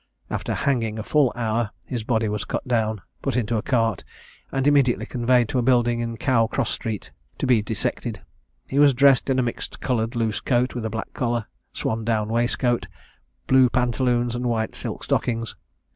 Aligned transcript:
After 0.31 0.55
hanging 0.55 0.97
a 0.97 1.03
full 1.03 1.31
hour, 1.35 1.69
his 1.85 2.03
body 2.03 2.27
was 2.27 2.43
cut 2.43 2.67
down, 2.67 3.03
put 3.21 3.35
into 3.37 3.55
a 3.57 3.61
cart, 3.61 4.03
and 4.51 4.65
immediately 4.65 5.05
conveyed 5.05 5.47
to 5.49 5.59
a 5.59 5.61
building 5.61 5.99
in 5.99 6.17
Cow 6.17 6.47
cross 6.47 6.71
street 6.71 7.11
to 7.37 7.45
be 7.45 7.61
dissected. 7.61 8.19
He 8.67 8.79
was 8.79 8.95
dressed 8.95 9.29
in 9.29 9.37
a 9.37 9.43
mixed 9.43 9.79
coloured 9.79 10.15
loose 10.15 10.39
coat, 10.39 10.73
with 10.73 10.85
a 10.85 10.89
black 10.89 11.13
collar, 11.13 11.45
swan 11.71 12.03
down 12.03 12.29
waistcoat, 12.29 12.87
blue 13.45 13.69
pantaloons, 13.69 14.33
and 14.33 14.47
white 14.47 14.73
silk 14.73 15.03
stockings. 15.03 15.55